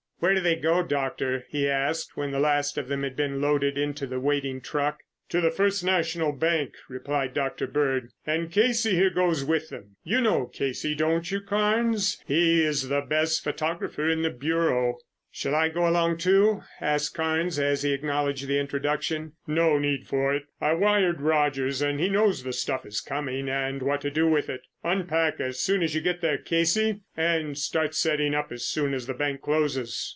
[0.23, 3.75] "Where do they go, Doctor?" he asked when the last of them had been loaded
[3.79, 4.99] onto the waiting truck.
[5.29, 7.65] "To the First National Bank," replied Dr.
[7.65, 9.95] Bird, "and Casey here goes with them.
[10.03, 12.21] You know Casey, don't you, Carnes?
[12.27, 14.99] He is the best photographer in the Bureau."
[15.31, 19.31] "Shall I go along too?" asked Carnes as he acknowledged the introduction.
[19.47, 20.43] "No need for it.
[20.59, 24.49] I wired Rogers and he knows the stuff is coming and what to do with
[24.51, 24.61] it.
[24.83, 29.07] Unpack as soon as you get there, Casey, and start setting up as soon as
[29.07, 30.09] the bank closes."